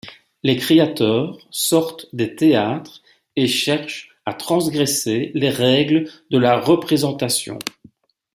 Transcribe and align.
Les 0.41 0.55
créateurs 0.57 1.37
sortent 1.51 2.07
des 2.11 2.35
théâtres 2.35 3.03
et 3.35 3.45
cherchent 3.45 4.09
à 4.25 4.33
transgresser 4.33 5.29
les 5.35 5.51
règles 5.51 6.09
de 6.31 6.39
la 6.39 6.59
représentation. 6.59 7.59